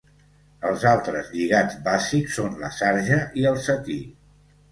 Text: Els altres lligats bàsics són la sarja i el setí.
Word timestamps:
Els 0.69 0.85
altres 0.91 1.27
lligats 1.33 1.75
bàsics 1.89 2.39
són 2.39 2.57
la 2.63 2.71
sarja 2.79 3.19
i 3.43 3.45
el 3.53 3.61
setí. 3.67 3.99